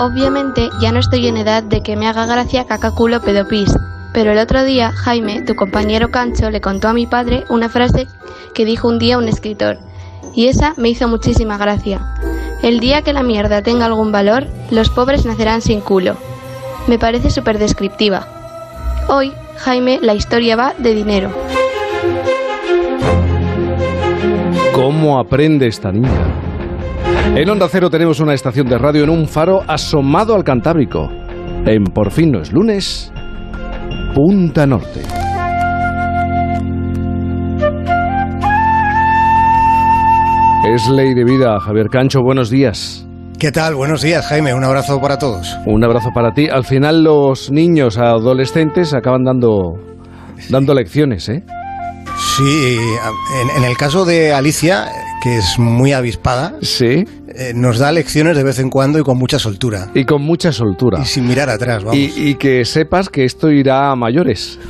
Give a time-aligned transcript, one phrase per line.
[0.00, 3.76] Obviamente ya no estoy en edad de que me haga gracia cacaculo pedopis,
[4.14, 8.06] pero el otro día Jaime, tu compañero Cancho, le contó a mi padre una frase
[8.54, 9.76] que dijo un día un escritor,
[10.34, 12.00] y esa me hizo muchísima gracia.
[12.62, 16.16] El día que la mierda tenga algún valor, los pobres nacerán sin culo.
[16.86, 18.26] Me parece súper descriptiva.
[19.08, 21.30] Hoy, Jaime, la historia va de dinero.
[24.74, 26.39] ¿Cómo aprende esta niña?
[27.26, 31.08] En Onda Cero tenemos una estación de radio en un faro asomado al Cantábrico.
[31.64, 33.12] En Por fin no es lunes,
[34.14, 35.00] Punta Norte.
[40.66, 43.06] Es ley de vida, Javier Cancho, buenos días.
[43.38, 43.74] ¿Qué tal?
[43.74, 44.52] Buenos días, Jaime.
[44.52, 45.56] Un abrazo para todos.
[45.64, 46.48] Un abrazo para ti.
[46.48, 49.78] Al final los niños adolescentes acaban dando,
[50.50, 51.42] dando lecciones, ¿eh?
[52.18, 52.78] Sí,
[53.56, 54.84] en, el caso de Alicia,
[55.20, 57.04] que es muy avispada, sí.
[57.34, 59.90] Eh, nos da lecciones de vez en cuando y con mucha soltura.
[59.94, 61.00] Y con mucha soltura.
[61.00, 61.96] Y sin mirar atrás, vamos.
[61.96, 64.58] Y, que sepas que esto irá a mayores.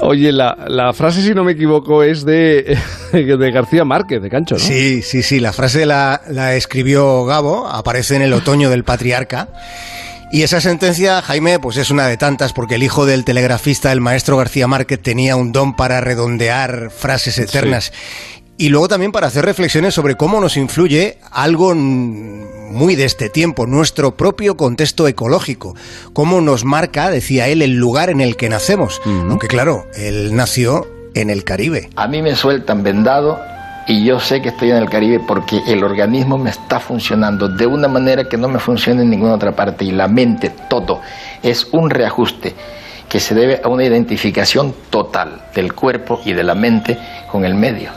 [0.00, 2.76] Oye, la, frase, si no me equivoco, es de,
[3.12, 4.60] de García Márquez, de Cancho, ¿no?
[4.60, 5.38] Sí, sí, sí.
[5.38, 9.48] La frase la, la escribió Gabo, aparece en el otoño del patriarca.
[10.30, 14.02] Y esa sentencia, Jaime, pues es una de tantas, porque el hijo del telegrafista, el
[14.02, 17.92] maestro García Márquez, tenía un don para redondear frases eternas.
[18.58, 23.66] Y luego también para hacer reflexiones sobre cómo nos influye algo muy de este tiempo,
[23.66, 25.74] nuestro propio contexto ecológico.
[26.12, 29.00] Cómo nos marca, decía él, el lugar en el que nacemos.
[29.06, 31.88] Aunque claro, él nació en el Caribe.
[31.96, 33.38] A mí me sueltan vendado
[33.88, 37.66] y yo sé que estoy en el Caribe porque el organismo me está funcionando de
[37.66, 41.00] una manera que no me funciona en ninguna otra parte y la mente, todo,
[41.42, 42.54] es un reajuste
[43.08, 46.98] que se debe a una identificación total del cuerpo y de la mente
[47.32, 47.90] con el medio.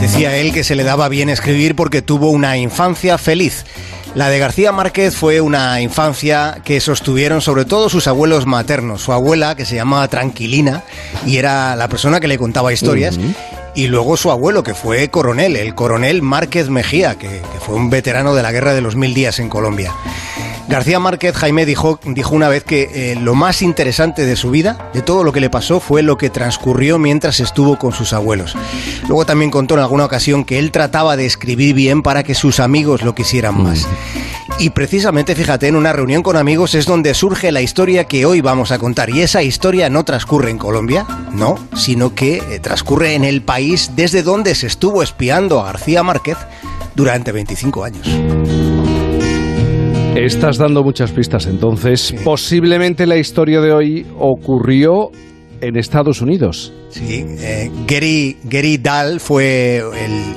[0.00, 3.66] Decía él que se le daba bien escribir porque tuvo una infancia feliz.
[4.14, 9.02] La de García Márquez fue una infancia que sostuvieron sobre todo sus abuelos maternos.
[9.02, 10.82] Su abuela, que se llamaba Tranquilina,
[11.26, 13.18] y era la persona que le contaba historias.
[13.76, 17.88] Y luego su abuelo, que fue coronel, el coronel Márquez Mejía, que, que fue un
[17.88, 19.94] veterano de la Guerra de los Mil Días en Colombia.
[20.70, 24.88] García Márquez, Jaime, dijo, dijo una vez que eh, lo más interesante de su vida,
[24.94, 28.54] de todo lo que le pasó, fue lo que transcurrió mientras estuvo con sus abuelos.
[29.08, 32.60] Luego también contó en alguna ocasión que él trataba de escribir bien para que sus
[32.60, 33.84] amigos lo quisieran más.
[34.60, 38.40] Y precisamente, fíjate, en una reunión con amigos es donde surge la historia que hoy
[38.40, 39.10] vamos a contar.
[39.10, 43.90] Y esa historia no transcurre en Colombia, no, sino que eh, transcurre en el país
[43.96, 46.36] desde donde se estuvo espiando a García Márquez
[46.94, 48.79] durante 25 años.
[50.16, 52.12] Estás dando muchas pistas entonces.
[52.24, 55.10] Posiblemente la historia de hoy ocurrió
[55.60, 56.72] en Estados Unidos.
[56.90, 59.82] Sí, eh, Gary, Gary Dahl fue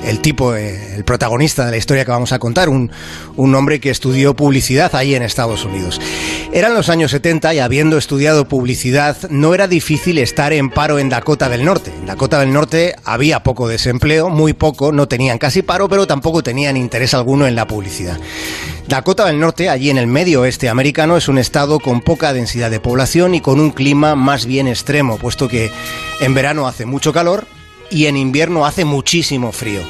[0.06, 2.90] el, tipo, eh, el protagonista de la historia que vamos a contar, un,
[3.36, 6.00] un, hombre que estudió publicidad ahí en Estados Unidos.
[6.52, 11.08] Eran los años 70 y habiendo estudiado publicidad no era difícil estar en paro en
[11.08, 11.90] Dakota del Norte.
[12.06, 16.76] Dakota del Norte había poco desempleo, muy poco, no tenían casi paro, pero tampoco tenían
[16.76, 18.18] interés alguno en la publicidad.
[18.88, 22.70] Dakota del Norte, allí en el medio oeste americano, es un estado con poca densidad
[22.70, 25.70] de población y con un clima más bien extremo, puesto que
[26.20, 27.46] en verano hace mucho calor
[27.90, 29.80] y en invierno hace muchísimo frío.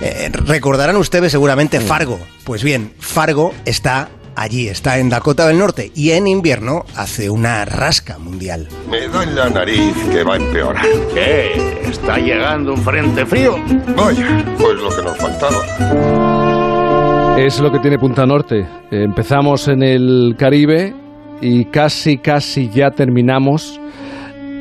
[0.00, 2.18] Eh, recordarán ustedes seguramente Fargo.
[2.42, 7.64] Pues bien, Fargo está allí, está en Dakota del Norte y en invierno hace una
[7.64, 8.68] rasca mundial.
[8.90, 10.84] Me da en la nariz que va a empeorar.
[11.12, 11.52] ¿Qué?
[11.88, 13.56] ¿Está llegando un frente frío?
[13.96, 15.64] Vaya, pues lo que nos faltaba.
[17.38, 18.66] Es lo que tiene Punta Norte.
[18.90, 20.94] Empezamos en el Caribe
[21.40, 23.80] y casi, casi ya terminamos.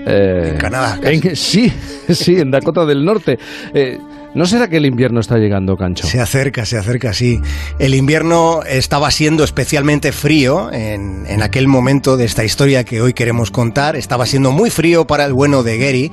[0.05, 0.99] Eh, en Canadá.
[1.35, 1.71] sí,
[2.09, 3.37] sí, en Dakota del Norte.
[3.73, 3.99] Eh,
[4.35, 6.07] ¿No será que el invierno está llegando, Cancho?
[6.07, 7.39] Se acerca, se acerca, sí.
[7.77, 13.13] El invierno estaba siendo especialmente frío en, en, aquel momento de esta historia que hoy
[13.13, 13.95] queremos contar.
[13.95, 16.11] Estaba siendo muy frío para el bueno de Gary,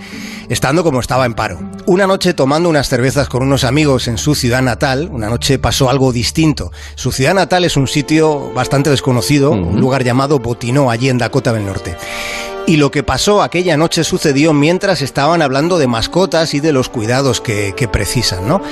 [0.50, 1.58] estando como estaba en paro.
[1.86, 5.88] Una noche tomando unas cervezas con unos amigos en su ciudad natal, una noche pasó
[5.88, 6.72] algo distinto.
[6.96, 11.54] Su ciudad natal es un sitio bastante desconocido, un lugar llamado Botino, allí en Dakota
[11.54, 11.96] del Norte.
[12.66, 16.88] Y lo que pasó aquella noche sucedió mientras estaban hablando de mascotas y de los
[16.88, 18.62] cuidados que, precisan, ¿no?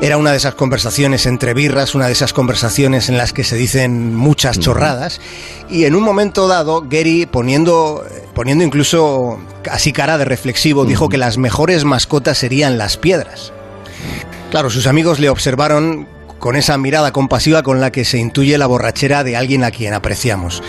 [0.00, 3.56] Era una de esas conversaciones entre birras, una de esas conversaciones en las que se
[3.56, 5.20] dicen muchas chorradas.
[5.68, 8.04] Y en un momento dado, Gary, poniendo,
[8.34, 9.38] poniendo incluso
[9.70, 13.52] así cara de reflexivo, dijo que las mejores mascotas serían las piedras.
[14.50, 16.06] Claro, sus amigos le observaron
[16.42, 19.94] con esa mirada compasiva con la que se intuye la borrachera de alguien a quien
[19.94, 20.60] apreciamos.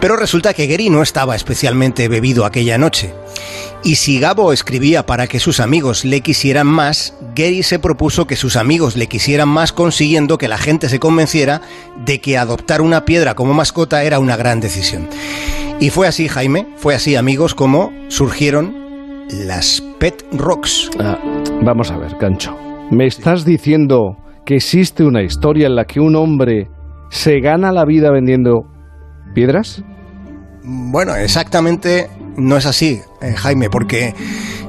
[0.00, 3.12] Pero resulta que Gary no estaba especialmente bebido aquella noche.
[3.84, 8.36] Y si Gabo escribía para que sus amigos le quisieran más, Gary se propuso que
[8.36, 11.60] sus amigos le quisieran más consiguiendo que la gente se convenciera
[12.06, 15.10] de que adoptar una piedra como mascota era una gran decisión.
[15.78, 20.88] Y fue así, Jaime, fue así, amigos, como surgieron las Pet Rocks.
[20.98, 21.18] Ah,
[21.62, 22.56] vamos a ver, Gancho.
[22.90, 24.16] ¿Me estás diciendo
[24.48, 26.70] que existe una historia en la que un hombre
[27.10, 28.64] se gana la vida vendiendo
[29.34, 29.84] piedras?
[30.64, 32.08] Bueno, exactamente
[32.38, 34.14] no es así, eh, Jaime, porque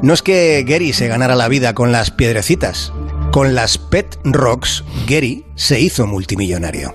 [0.01, 2.91] no es que Gary se ganara la vida con las piedrecitas.
[3.31, 6.93] Con las Pet Rocks, Gary se hizo multimillonario.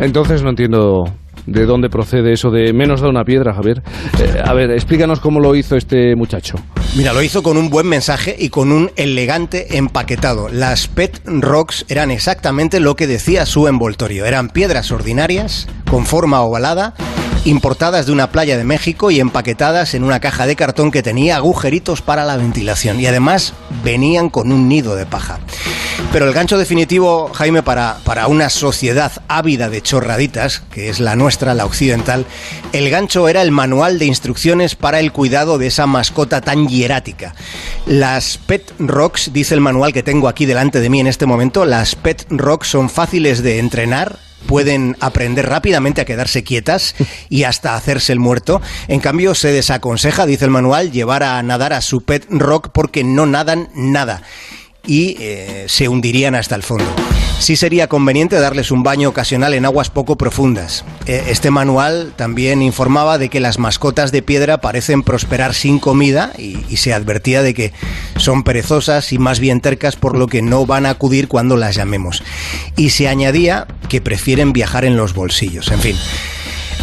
[0.00, 1.04] Entonces no entiendo
[1.46, 3.80] de dónde procede eso de menos da una piedra, Javier.
[4.18, 6.56] Eh, a ver, explícanos cómo lo hizo este muchacho.
[6.96, 10.48] Mira, lo hizo con un buen mensaje y con un elegante empaquetado.
[10.48, 14.26] Las Pet Rocks eran exactamente lo que decía su envoltorio.
[14.26, 16.94] Eran piedras ordinarias, con forma ovalada,
[17.44, 21.36] importadas de una playa de México y empaquetadas en una caja de cartón que tenía
[21.36, 23.00] agujeritos para la ventilación.
[23.00, 25.40] Y además venían con un nido de paja.
[26.12, 31.16] Pero el gancho definitivo, Jaime, para, para una sociedad ávida de chorraditas, que es la
[31.16, 32.26] nuestra, la occidental,
[32.72, 37.34] el gancho era el manual de instrucciones para el cuidado de esa mascota tan hierática.
[37.86, 41.64] Las Pet Rocks, dice el manual que tengo aquí delante de mí en este momento,
[41.64, 46.94] las Pet Rocks son fáciles de entrenar, pueden aprender rápidamente a quedarse quietas
[47.28, 48.62] y hasta hacerse el muerto.
[48.88, 53.04] En cambio, se desaconseja, dice el manual, llevar a nadar a su pet rock porque
[53.04, 54.22] no nadan nada
[54.86, 56.84] y eh, se hundirían hasta el fondo.
[57.38, 60.84] Sí sería conveniente darles un baño ocasional en aguas poco profundas.
[61.06, 66.32] Eh, este manual también informaba de que las mascotas de piedra parecen prosperar sin comida
[66.38, 67.72] y, se advertía de que
[68.16, 71.74] son perezosas y más bien tercas por lo que no van a acudir cuando las
[71.74, 72.22] llamemos.
[72.76, 75.70] Y se añadía que prefieren viajar en los bolsillos.
[75.70, 75.96] En fin.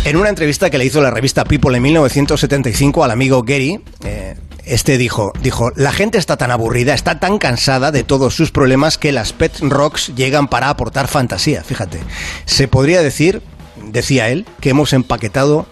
[0.06, 4.36] En una entrevista que le hizo la revista People en 1975 al amigo Gary, eh,
[4.66, 8.98] este dijo, dijo, la gente está tan aburrida, está tan cansada de todos sus problemas
[8.98, 12.00] que las pet rocks llegan para aportar fantasía, fíjate.
[12.46, 13.42] Se podría decir,
[13.84, 15.66] decía él, que hemos empaquetado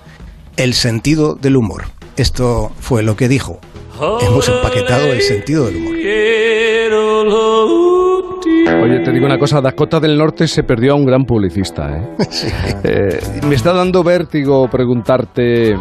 [0.58, 1.86] el sentido del humor.
[2.18, 3.60] Esto fue lo que dijo.
[4.22, 5.96] Hemos empaquetado el sentido del humor.
[8.82, 11.98] Oye, te digo una cosa, Dakota del Norte se perdió a un gran publicista.
[11.98, 12.08] ¿eh?
[12.84, 15.76] Eh, me está dando vértigo preguntarte,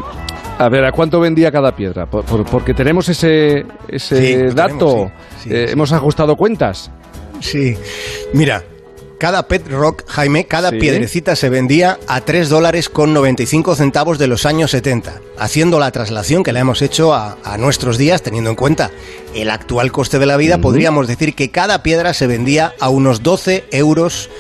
[0.58, 2.06] a ver, ¿a cuánto vendía cada piedra?
[2.06, 5.12] Por- por- porque tenemos ese, ese Sí, dato, tenemos,
[5.43, 6.90] sí, sí, Eh, hemos ajustado cuentas.
[7.40, 7.76] Sí.
[8.32, 8.64] Mira,
[9.19, 10.78] cada pet rock, Jaime, cada Sí.
[10.78, 15.90] piedrecita se vendía a 3 dólares con 95 centavos de los años 70, haciendo la
[15.93, 18.90] traslación que la hemos hecho a, a nuestros días, teniendo en cuenta
[19.34, 23.22] el actual coste de la vida, podríamos decir que cada piedra se vendía a unos
[23.22, 24.31] 12 euros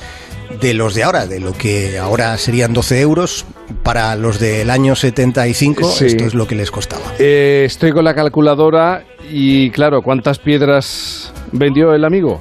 [0.60, 3.44] de los de ahora, de lo que ahora serían 12 euros
[3.82, 6.06] para los del año 75, Sí.
[6.06, 7.02] esto es lo que les costaba.
[7.18, 12.40] Eh, estoy con la calculadora y claro, ¿cuántas piedras vendió el amigo?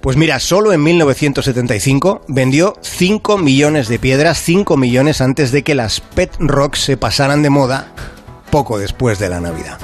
[0.00, 5.74] Pues mira, solo en 1975 vendió 5 millones de piedras, 5 millones antes de que
[5.74, 7.92] las Pet Rocks se pasaran de moda
[8.50, 9.78] poco después de la Navidad.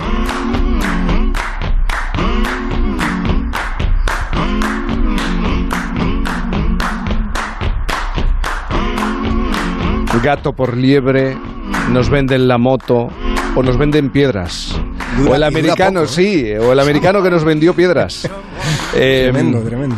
[10.25, 11.37] Gato por liebre,
[11.93, 13.09] nos venden la moto
[13.55, 14.75] o nos venden piedras.
[15.19, 16.15] Dura- o el americano, poco, ¿eh?
[16.15, 18.29] sí, o el americano que nos vendió piedras.
[18.97, 19.97] Eh, Tremendo, tremendo.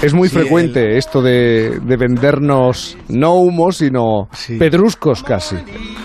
[0.00, 4.56] Es muy Sí, frecuente esto de, de vendernos no humos, sino Sí.
[4.56, 5.56] pedruscos casi.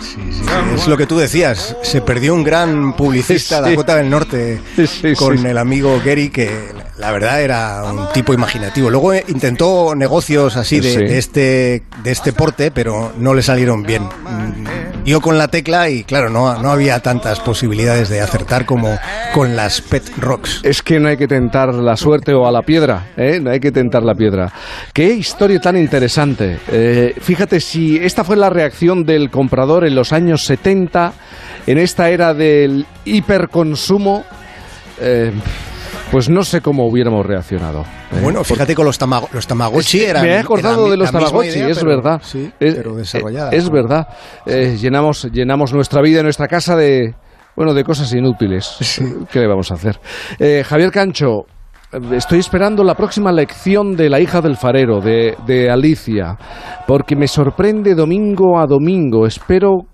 [0.01, 0.17] Sí,
[0.75, 3.69] Es lo que tú decías, se perdió un gran publicista Sí.
[3.71, 4.59] Dakota del Norte
[5.17, 6.50] con el amigo Gary, que
[6.97, 8.89] la verdad era un tipo imaginativo.
[8.89, 10.97] Luego eh, intentó negocios así de, Sí.
[11.00, 14.03] de este, de este porte, pero no le salieron bien.
[14.03, 18.97] Mm, Dio con la tecla y claro, no, no había tantas posibilidades de acertar como
[19.33, 20.62] con las Pet Rocks.
[20.63, 23.39] Es que no hay que tentar la suerte o a la piedra, ¿eh?
[23.41, 24.53] No hay que tentar la piedra.
[24.93, 26.57] Qué historia tan interesante.
[26.71, 31.12] Eh, fíjate, si esta fue la reacción del comprador en los años 70,
[31.67, 34.23] en esta era del hiperconsumo,
[35.01, 35.33] eh,
[36.13, 37.82] pues no sé cómo hubiéramos reaccionado.
[37.82, 38.20] ¿eh?
[38.22, 40.24] Bueno, fíjate con los, tamago- los Tamagotchi Es que eran.
[40.24, 42.22] me he acordado de los Tamagotchi, idea, es pero- verdad.
[42.24, 43.50] Sí, es, pero desarrollada.
[43.51, 44.08] Es, verdad.
[44.46, 47.15] Eh, llenamos, llenamos nuestra vida y nuestra casa de,
[47.55, 48.77] bueno, de cosas inútiles.
[49.32, 50.00] ¿Qué le vamos a hacer?
[50.39, 51.46] Eh, Javier Cancho,
[51.91, 56.38] eh, estoy esperando la próxima lección de la hija del farero, de, de Alicia,
[56.86, 59.25] porque me sorprende domingo a domingo.
[59.25, 59.88] Espero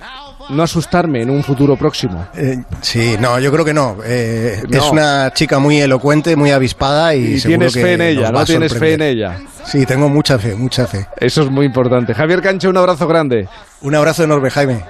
[0.49, 2.27] no asustarme en un futuro próximo.
[2.35, 3.97] Eh, sí, no, yo creo que no.
[4.03, 4.77] Eh, No.
[4.77, 8.45] Es una chica muy elocuente, muy avispada y, Y tienes fe en ella, ¿no?
[8.45, 9.39] Tienes fe en ella.
[9.65, 11.05] Sí, tengo mucha fe, mucha fe.
[11.17, 12.13] Eso es muy importante.
[12.13, 13.47] Javier Cancho, un abrazo grande.
[13.81, 14.83] Un abrazo enorme, Jaime.